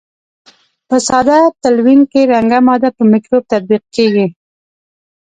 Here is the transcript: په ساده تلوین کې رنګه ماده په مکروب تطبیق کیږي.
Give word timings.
په 0.87 0.97
ساده 1.07 1.39
تلوین 1.61 2.01
کې 2.11 2.21
رنګه 2.33 2.59
ماده 2.67 2.89
په 2.97 3.03
مکروب 3.11 3.43
تطبیق 3.53 3.83
کیږي. 3.95 4.27